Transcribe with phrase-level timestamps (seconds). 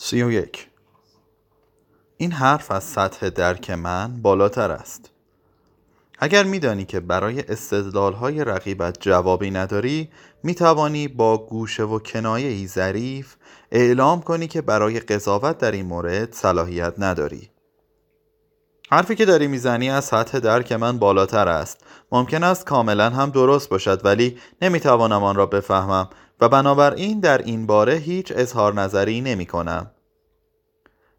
[0.00, 0.42] سی
[2.16, 5.10] این حرف از سطح درک من بالاتر است.
[6.18, 7.44] اگر میدانی که برای
[8.20, 10.10] های رقیبت جوابی نداری
[10.42, 13.36] می توانی با گوشه و کنایه ای ظریف
[13.72, 17.50] اعلام کنی که برای قضاوت در این مورد صلاحیت نداری.
[18.90, 23.68] حرفی که داری می‌زنی از سطح درک من بالاتر است ممکن است کاملا هم درست
[23.68, 26.08] باشد ولی نمی‌توانم آن را بفهمم
[26.40, 29.90] و بنابراین در این باره هیچ اظهار نظری نمی کنم.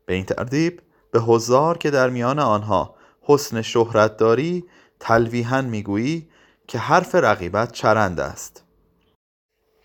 [0.05, 4.65] به این ترتیب به حضار که در میان آنها حسن شهرت داری
[4.99, 6.29] تلویحا می‌گویی
[6.67, 8.63] که حرف رقیبت چرند است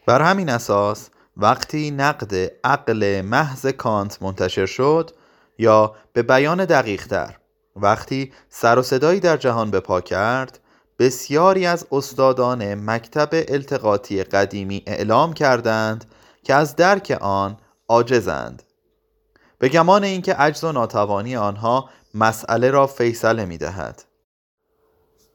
[0.06, 5.11] بر همین اساس وقتی نقد عقل محض کانت منتشر شد
[5.59, 7.37] یا به بیان دقیق تر
[7.77, 10.59] وقتی سر و صدایی در جهان به پا کرد
[10.98, 16.05] بسیاری از استادان مکتب التقاطی قدیمی اعلام کردند
[16.42, 17.56] که از درک آن
[17.88, 18.62] عاجزند
[19.59, 24.02] به گمان اینکه عجز و ناتوانی آنها مسئله را فیصله می دهد.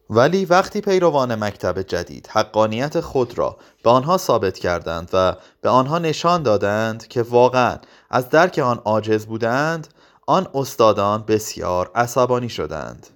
[0.10, 6.00] ولی وقتی پیروان مکتب جدید حقانیت خود را به آنها ثابت کردند و به آنها
[6.00, 7.78] نشان دادند که واقعا
[8.10, 9.88] از درک آن عاجز بودند
[10.30, 13.08] آن استادان بسیار عصبانی شدند.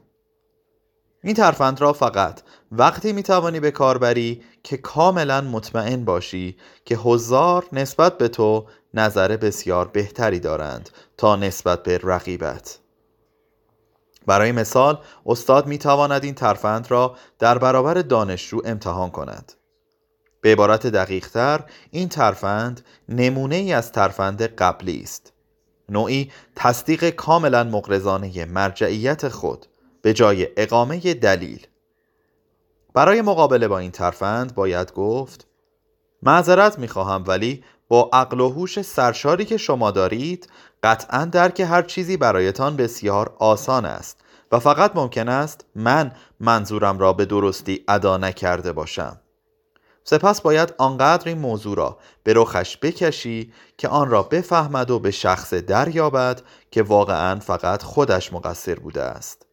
[1.24, 7.66] این ترفند را فقط وقتی می‌توانی به کار بری که کاملا مطمئن باشی که حضار
[7.74, 12.80] نسبت به تو نظر بسیار بهتری دارند تا نسبت به رقیبت.
[14.28, 19.54] برای مثال استاد می تواند این ترفند را در برابر دانشجو امتحان کند.
[20.42, 25.33] به عبارت دقیق تر این ترفند نمونه ای از ترفند قبلی است.
[25.94, 29.66] نوعی تصدیق کاملا مقرزانه مرجعیت خود
[30.02, 31.68] به جای اقامه دلیل.
[32.94, 35.48] برای مقابله با این ترفند باید گفت
[36.24, 40.48] معذرت می‌خواهم ولی با عقل و هوش سرشاری که شما دارید
[40.84, 47.14] قطعا درک هر چیزی برایتان بسیار آسان است و فقط ممکن است من منظورم را
[47.14, 49.20] به درستی ادا نکرده باشم.
[50.04, 55.12] سپس باید آنقدر این موضوع را به رخش بکشی که آن را بفهمد و به
[55.12, 56.42] شخص دریابد
[56.72, 59.46] که واقعا فقط خودش مقصر بوده است.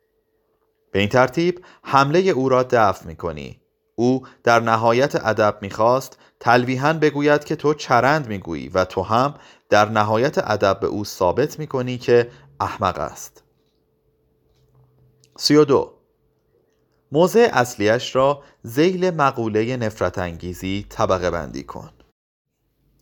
[0.93, 3.61] به این ترتیب حمله او را دفع می کنی
[3.94, 9.34] او در نهایت ادب می‌خواست تلویحا بگوید که تو چرند می‌گویی و تو هم
[9.69, 12.31] در نهایت ادب به او ثابت می‌کنی که
[12.61, 13.43] احمق است.
[15.38, 16.00] سی و دو
[17.12, 21.91] موضع اصلیش را زیل مقوله نفرت انگیزی طبقه بندی کن.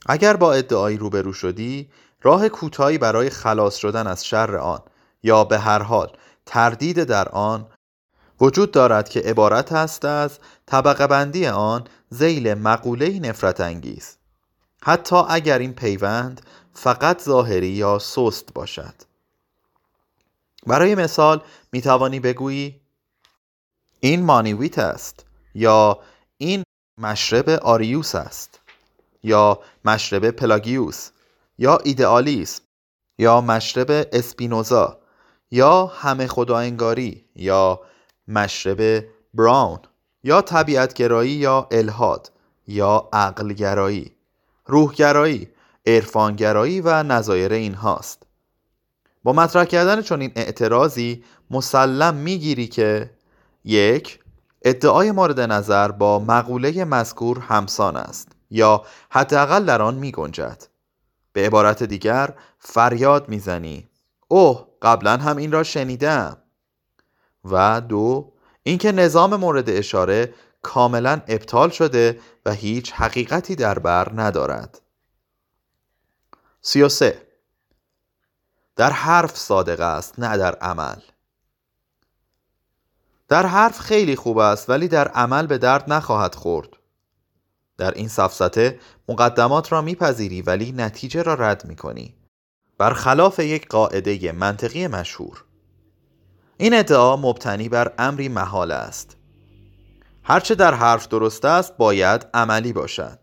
[0.06, 1.88] اگر با ادعایی روبرو شدی
[2.22, 4.80] راه کوتاهی برای خلاص شدن از شر آن
[5.22, 6.16] یا به هر حال
[6.46, 7.66] تردید در آن
[8.40, 14.16] وجود دارد که عبارت است از طبقه بندی آن زیل مقوله نفرت انگیز
[14.82, 16.40] حتی اگر این پیوند
[16.74, 18.94] فقط ظاهری یا سست باشد.
[20.66, 21.42] برای مثال
[21.72, 22.80] می توانی بگویی
[24.00, 25.98] این مانیویت است یا
[26.38, 26.62] این
[26.98, 28.60] مشرب آریوس است
[29.22, 31.10] یا مشرب پلاگیوس
[31.58, 32.62] یا ایدئالیسم
[33.18, 34.98] یا مشرب اسپینوزا
[35.50, 37.80] یا همه خدا انگاری یا
[38.28, 39.04] مشرب
[39.34, 39.78] براون
[40.24, 42.30] یا طبیعتگرایی یا الهاد
[42.66, 44.12] یا عقلگرایی
[44.66, 45.48] روحگرایی
[45.86, 48.22] عرفانگرایی و نظایر اینهاست.
[49.24, 53.10] با مطرح کردن چنین اعتراضی مسلم می‌گیری که
[53.68, 54.20] یک
[54.62, 60.62] ادعای مورد نظر با مقوله مذکور همسان است یا حداقل در آن می گنجد.
[61.32, 63.88] به عبارت دیگر فریاد می‌زنی.
[64.28, 66.36] اوه قبلا هم این را شنیدم.
[67.44, 74.80] و دو اینکه نظام مورد اشاره کاملا ابطال شده و هیچ حقیقتی در بر ندارد.
[76.60, 77.22] 33
[78.76, 81.00] در حرف صادق است نه در عمل.
[83.28, 86.68] در حرف خیلی خوب است ولی در عمل به درد نخواهد خورد.
[87.78, 88.78] در این سفسته
[89.08, 92.14] مقدمات را میپذیری ولی نتیجه را رد می‌کنی.
[92.78, 95.44] برخلاف یک قاعده منطقی مشهور.
[96.56, 99.16] این ادعا مبتنی بر امری محال است.
[100.22, 103.18] هرچه در حرف درست است باید عملی باشد.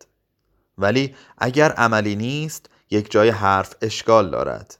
[0.77, 4.77] ولی اگر عملی نیست یک جای حرف اشکال دارد.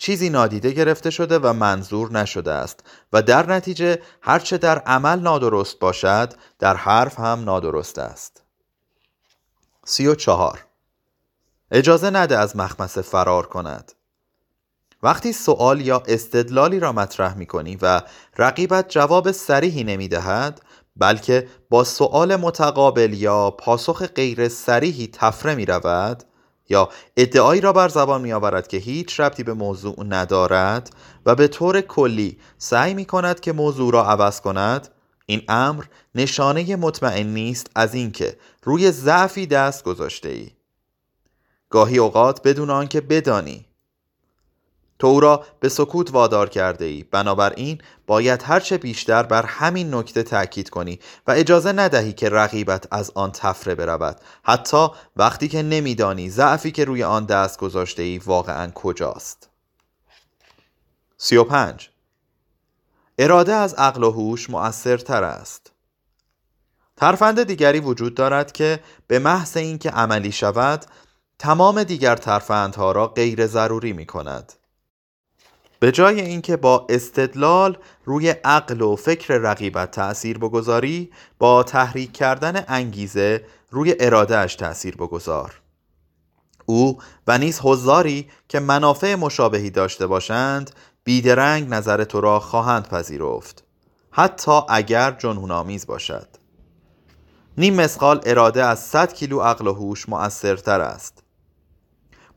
[0.00, 2.80] چیزی نادیده گرفته شده و منظور نشده است
[3.12, 8.42] و در نتیجه هرچه در عمل نادرست باشد در حرف هم نادرست است.
[9.84, 10.66] سی و چهار.
[11.70, 13.92] اجازه نده از مخمسه فرار کند.
[15.02, 18.02] وقتی سوال یا استدلالی را مطرح می کنی و
[18.38, 20.60] رقیبت جواب سریحی نمی دهد
[20.96, 26.24] بلکه با سوال متقابل یا پاسخ غیر سریحی تفره می رود
[26.70, 30.90] یا ادعایی را بر زبان می آورد که هیچ ربطی به موضوع ندارد
[31.26, 34.88] و به طور کلی سعی می کند که موضوع را عوض کند
[35.26, 35.84] این امر
[36.14, 40.50] نشانه مطمئن نیست از اینکه روی ضعفی دست گذاشته ای
[41.70, 43.66] گاهی اوقات بدون آنکه بدانی
[45.00, 50.22] تو او را به سکوت وادار کرده ای بنابراین باید هرچه بیشتر بر همین نکته
[50.22, 54.20] تاکید کنی و اجازه ندهی که رقیبت از آن تفره برود.
[54.42, 59.48] حتی وقتی که نمیدانی ضعفی که روی آن دست گذاشته ای واقعا کجاست.
[61.16, 61.90] 35
[63.18, 65.72] اراده از عقل و هوش مؤثرتر است.
[66.96, 70.84] ترفند دیگری وجود دارد که به محض اینکه عملی شود
[71.38, 74.59] تمام دیگر ترفندها را غیر ضروری می کند
[75.80, 82.64] به جای اینکه با استدلال روی عقل و فکر رقیبت تأثیر بگذاری با تحریک کردن
[82.68, 85.60] انگیزه روی ارادهش تأثیر بگذار.
[86.66, 90.70] او و نیز حضاری که منافع مشابهی داشته باشند
[91.04, 93.64] بیدرنگ نظر تو را خواهند پذیرفت.
[94.10, 96.28] حتی اگر جنون آمیز باشد.
[97.58, 101.22] نیم مسقال اراده از 100 کیلو عقل و هوش مؤثرتر است.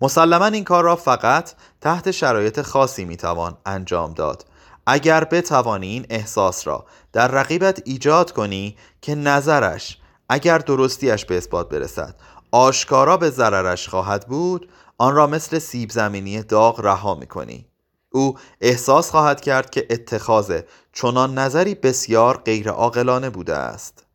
[0.01, 1.51] مسلما این کار را فقط
[1.83, 4.45] تحت شرایط خاصی می‌توان انجام داد.
[4.88, 9.97] اگر بتوانی این احساس را در رقیبت ایجاد کنی که نظرش
[10.30, 12.15] اگر درستیش به اثبات برسد
[12.51, 17.65] آشکارا به ضررش خواهد بود آن را مثل سیب زمینی داغ رها می‌کنی.
[18.12, 20.62] او احساس خواهد کرد که اتخاذ
[20.94, 24.06] چنان نظری بسیار غیر عاقلانه بوده است.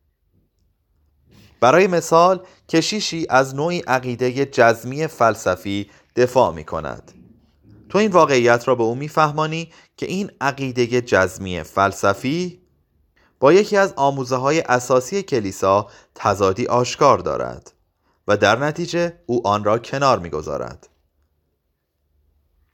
[1.61, 7.18] برای مثال کشیشی از نوعی عقیده جزمی فلسفی دفاع می کند
[7.89, 12.61] تو این واقعیت را به او میفهمانی که این عقیده جزمی فلسفی
[13.39, 17.71] با یکی از آموزه های اساسی کلیسا تزادی آشکار دارد
[18.27, 20.89] و در نتیجه او آن را کنار می‌گذارد.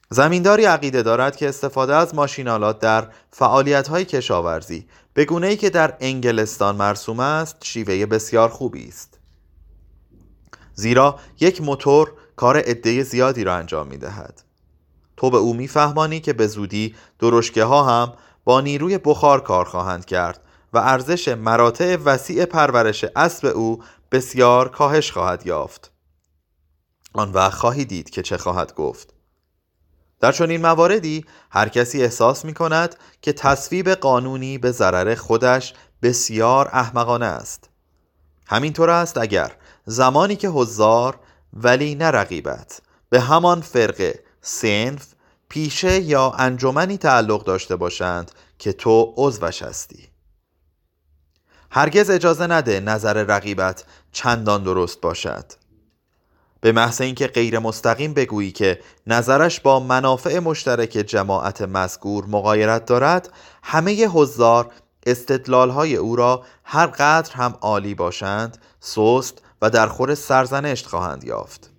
[0.10, 5.70] زمینداری عقیده دارد که استفاده از ماشینالات در فعالیت های کشاورزی به گونه ای که
[5.70, 9.20] در انگلستان مرسوم است شیوه بسیار خوبی است.
[10.74, 14.44] زیرا یک موتور کار عده زیادی را انجام می دهد
[15.18, 18.14] تو به او میفهمانی که به زودی درشکه ها هم
[18.44, 20.42] با نیروی بخار کار خواهند کرد
[20.74, 25.92] و ارزش مراتع وسیع پرورش اسب او بسیار کاهش خواهد یافت.
[27.14, 29.14] آن وقت خواهی دید که چه خواهد گفت.
[30.20, 36.70] در چنین مواردی هر کسی احساس می کند که تصویب قانونی به ضرر خودش بسیار
[36.74, 37.70] احمقانه است.
[38.48, 39.52] همینطور است اگر
[39.86, 41.20] زمانی که حضار
[41.54, 45.07] ولی نرقیبت به همان فرقه سنف
[45.50, 50.07] پیشه یا انجمنی تعلق داشته باشند که تو عضوش هستی.
[51.71, 55.45] هرگز اجازه نده نظر رقیبت چندان درست باشد.
[56.62, 63.33] به محض اینکه غیر مستقیم بگویی که نظرش با منافع مشترک جماعت مذکور مقایرت دارد
[63.63, 64.71] همه حضار
[65.06, 71.24] استدلال های او را هر قدر هم عالی باشند سست و در خور سرزنشت خواهند
[71.24, 71.75] یافت.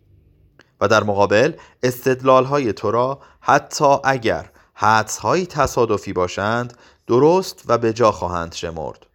[0.81, 1.53] و در مقابل
[1.83, 6.77] استدلال های تو را حتی اگر حدس های تصادفی باشند
[7.07, 9.07] درست و به جا خواهند شمرد.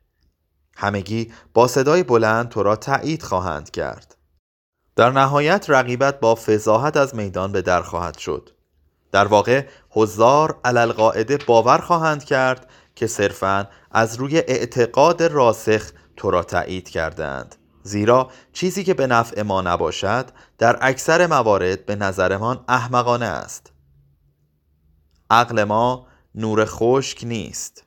[0.76, 4.16] همگی با صدای بلند تو را تایید خواهند کرد.
[4.96, 8.50] در نهایت رقیبت با فضاحت از میدان به در خواهد شد.
[9.12, 16.44] در واقع حضار علالقاعده باور خواهند کرد که صرفا از روی اعتقاد راسخ تو را
[16.44, 20.26] تایید کردند زیرا چیزی که به نفع ما نباشد
[20.58, 23.72] در اکثر موارد به نظرمان احمقانه است.
[25.30, 27.84] عقل ما نور خشک نیست.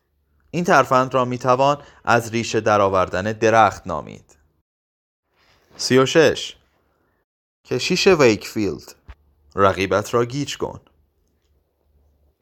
[0.50, 4.36] این ترفند را می‌توان از ریشه درآوردن درخت نامید.
[5.76, 6.56] 36
[7.64, 8.94] کشیش ویکفیلد.
[9.56, 10.80] رقیبت را گیج کن.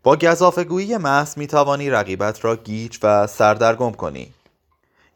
[0.03, 4.35] با گزافه‌گویی محض می توانی رقیبت را گیج و سردرگم کنی.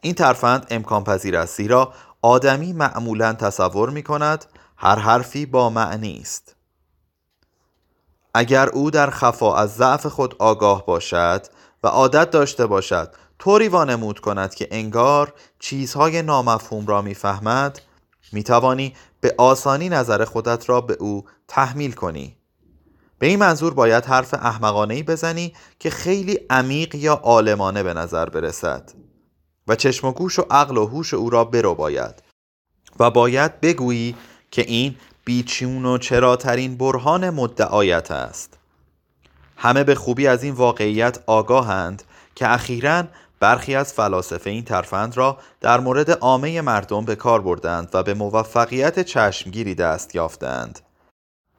[0.01, 4.45] این ترفند امکان پذیر است زیرا آدمی معمولا تصور می کند
[4.77, 6.55] هر حرفی با معنی است.
[8.33, 11.45] اگر او در خفا از ضعف خود آگاه باشد
[11.83, 17.81] و عادت داشته باشد طوری وانمود کند که انگار چیزهای نامفهوم را می‌فهمد
[18.31, 22.37] می توانی به آسانی نظر خودت را به او تحمیل کنی.
[23.19, 28.29] به این منظور باید حرف احمقانه ای بزنی که خیلی عمیق یا عالمانه به نظر
[28.29, 28.91] برسد.
[29.67, 32.23] و چشم و گوش و عقل و هوش او را برو باید
[32.99, 34.15] و باید بگویی
[34.51, 34.95] که این
[35.25, 38.57] بیچون و چراترین برهان مدعایت است.
[39.57, 42.03] همه به خوبی از این واقعیت آگاهند
[42.35, 43.03] که اخیرا
[43.39, 48.13] برخی از فلاسفه این ترفند را در مورد عامه مردم به کار بردند و به
[48.13, 50.79] موفقیت چشمگیری دست یافتند.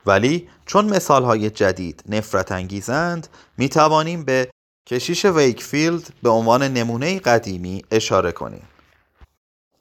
[0.06, 4.50] ولی چون مثال های جدید نفرت انگیزند می توانیم به
[4.90, 8.68] کشیش ویکفیلد به عنوان نمونه قدیمی اشاره کنیم.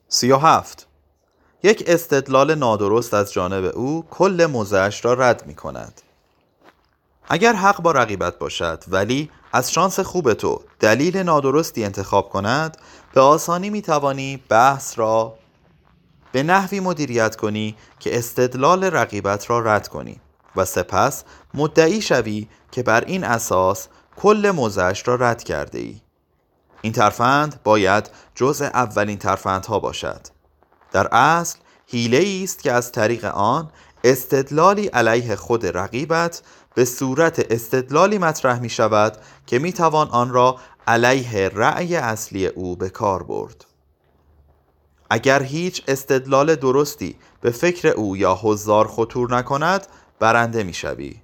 [0.08, 0.88] سی هفت
[1.64, 6.02] یک استدلال نادرست از جانب او کل موزش را رد می کند.
[7.30, 12.78] اگر حق با رقیبت باشد ولی از شانس خوب تو دلیل نادرستی انتخاب کند
[13.14, 15.34] به آسانی می توانی بحث را
[16.32, 20.20] به نحوی مدیریت کنی که استدلال رقیبت را رد کنی
[20.56, 21.24] و سپس
[21.54, 23.88] مدعی شوی که بر این اساس
[24.18, 26.02] کل موزش را رد کرده ای.
[26.82, 30.22] این ترفند باید جزء اولین ترفندها باشد.
[30.92, 33.72] در اصل حیله است که از طریق آن
[34.04, 36.42] استدلالی علیه خود رقیبت
[36.76, 42.76] به صورت استدلالی مطرح می شود که می توان آن را علیه رأی اصلی او
[42.76, 43.66] به کار برد.
[45.10, 49.88] اگر هیچ استدلال درستی به فکر او یا حضار خطور نکند
[50.20, 51.22] برنده می شوی.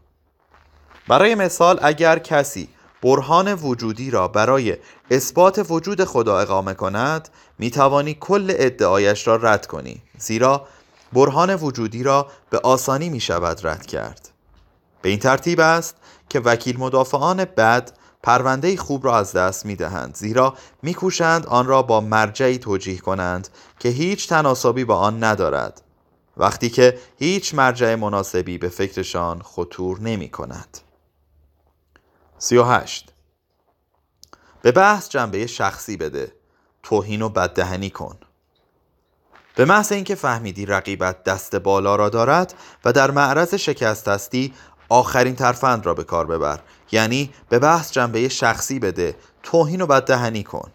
[1.07, 2.69] برای مثال اگر کسی
[3.03, 4.77] برهان وجودی را برای
[5.11, 7.29] اثبات وجود خدا اقامه کند
[7.59, 10.01] می توانی کل ادعایش را رد کنی.
[10.17, 10.67] زیرا
[11.13, 14.29] برهان وجودی را به آسانی می شود رد کرد.
[15.01, 15.95] به این ترتیب است
[16.29, 17.91] که وکیل مدافعان بد
[18.23, 22.97] پرونده خوب را از دست می دهند زیرا می کوشند آن را با مرجعی توجیه
[22.97, 23.47] کنند
[23.79, 25.81] که هیچ تناسبی با آن ندارد.
[26.37, 30.77] وقتی که هیچ مرجع مناسبی به فکرشان خطور نمی کند
[32.43, 33.13] 38
[34.61, 36.31] به بحث جنبه شخصی بده.
[36.83, 38.17] توهین و بددهنی کن.
[39.55, 42.53] به محض اینکه فهمیدی رقیبت دست بالا را دارد
[42.85, 44.53] و در معرض شکست هستی
[44.89, 46.59] آخرین ترفند را به کار ببر.
[46.91, 49.15] یعنی به بحث جنبه شخصی بده.
[49.43, 50.71] توهین و بددهنی کن.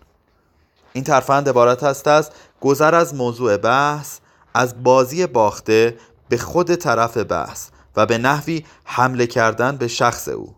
[0.92, 4.18] این ترفند عبارت است از گذر از موضوع بحث
[4.54, 5.98] از بازی باخته
[6.28, 10.57] به خود طرف بحث و به نحوی حمله کردن به شخص او.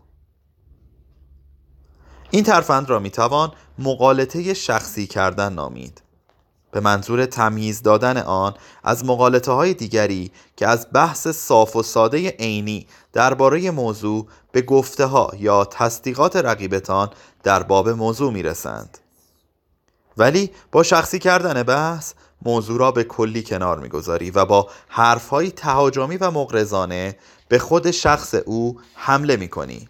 [2.33, 6.01] این ترفند را می‌توان مقالطه شخصی کردن نامید.
[6.71, 12.29] به منظور تمیز دادن آن از مقالطه های دیگری که از بحث صاف و ساده
[12.29, 17.09] عینی درباره موضوع به گفته ها یا تصدیقات رقیبتان
[17.43, 18.97] در باب موضوع می‌رسند.
[20.17, 26.17] ولی با شخصی کردن بحث موضوع را به کلی کنار می‌گذاری و با حرفهایی تهاجمی
[26.17, 29.89] و مغرضانه به خود شخص او حمله می‌کنی.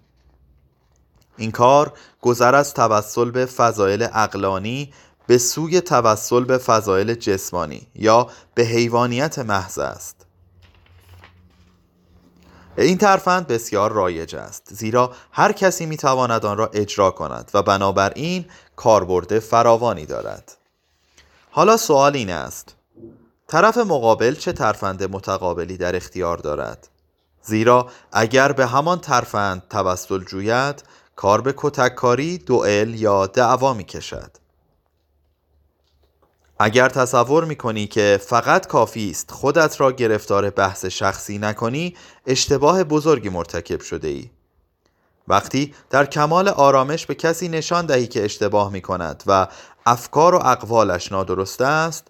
[1.42, 4.94] این کار گذر از توسل به فضایل اقلانی
[5.28, 10.26] به سوی توسل به فضایل جسمانی یا به حیوانیت محض است.
[12.78, 18.46] این ترفند بسیار رایج است زیرا هر کسی می‌تواند آن را اجرا کند و بنابراین
[18.76, 20.58] کاربرد فراوانی دارد.
[21.52, 22.76] حالا سوال این است
[23.48, 26.88] طرف مقابل چه ترفند متقابلی در اختیار دارد؟
[27.44, 30.84] زیرا اگر به همان ترفند توسل جوید
[31.22, 34.32] کار به کتککاری دوئل یا دعوا می کشد
[36.60, 41.96] اگر تصور می کنی که فقط کافی است خودت را گرفتار بحث شخصی نکنی
[42.28, 44.30] اشتباه بزرگی مرتکب شده ای
[45.28, 49.48] وقتی در کمال آرامش به کسی نشان دهی که اشتباه می کند و
[49.86, 52.08] افکار و اقوالش نادرست است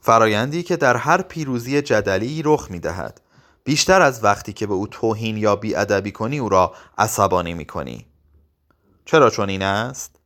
[0.00, 3.20] فرایندی که در هر پیروزی جدلی رخ می دهد
[3.64, 8.09] بیشتر از وقتی که به او توهین یا بیادبی کنی او را عصبانی می کنی
[9.04, 10.16] چرا چون این است؟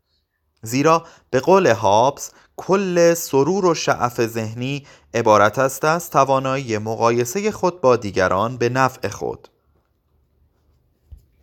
[0.63, 7.81] زیرا به قول هابس کل سرور و شعف ذهنی عبارت است از توانایی مقایسه خود
[7.81, 9.49] با دیگران به نفع خود.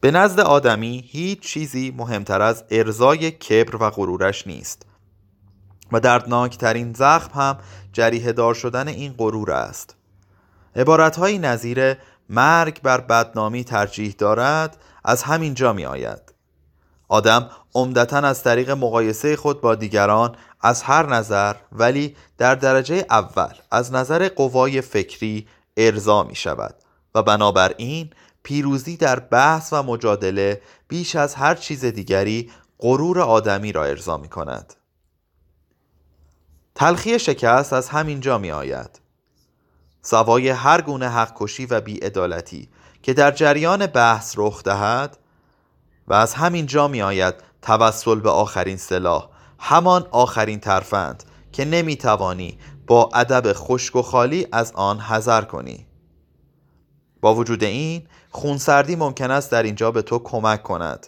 [0.01, 4.85] به نزد آدمی هیچ چیزی مهمتر از ارزای کبر و غرورش نیست
[5.91, 7.57] و دردناکترین زخم هم
[7.93, 9.95] جریه دار شدن این غرور است.
[10.75, 11.97] عبارتهایی نظیر
[12.29, 16.33] مرگ بر بدنامی ترجیح دارد از همین جا می آید
[17.11, 23.53] آدم عمدتا از طریق مقایسه خود با دیگران از هر نظر ولی در درجه اول
[23.71, 26.75] از نظر قوای فکری ارضا می شود.
[27.15, 28.09] و بنابراین
[28.43, 34.29] پیروزی در بحث و مجادله بیش از هر چیز دیگری غرور آدمی را ارضا می
[34.29, 34.73] کند.
[36.75, 39.01] تلخی شکست از همین جا می آید.
[40.01, 42.69] سوای هر گونه حق کشی و بیعدالتی
[43.03, 45.17] که در جریان بحث رخ دهد
[46.11, 49.29] و از همین جا می آید توسل به آخرین سلاح.
[49.59, 55.87] همان آخرین ترفند که نمی توانی با ادب خشک و خالی از آن حذر کنی.
[57.21, 61.07] با وجود این خونسردی ممکن است در اینجا به تو کمک کند.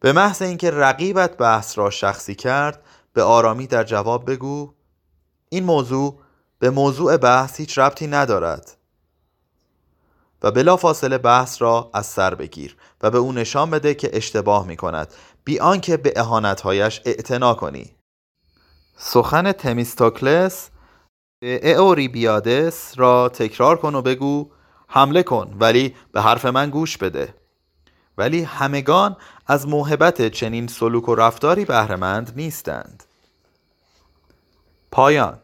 [0.00, 4.74] به محض اینکه رقیبت بحث را شخصی کرد به آرامی در جواب بگو
[5.48, 6.18] این موضوع
[6.58, 8.76] به موضوع بحث هیچ ربطی ندارد.
[10.44, 14.76] و بلافاصله بحث را از سر بگیر و به او نشان بده که اشتباه می
[14.76, 17.90] کند بی آنکه به اهانتهایش اعتنا کنی.
[18.96, 20.70] سخن تمیستوکلس
[22.12, 24.50] بیادس را تکرار کن و بگو
[24.88, 27.34] حمله کن ولی به حرف من گوش بده.
[28.18, 33.04] ولی همگان از موهبت چنین سلوک و رفتاری بهرهمند نیستند.
[34.90, 35.38] پایان.